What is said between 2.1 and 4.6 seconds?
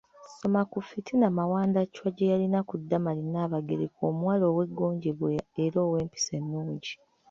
gye yalina ku Damali Nabagereka omuwala